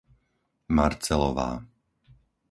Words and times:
Marcelová 0.77 1.51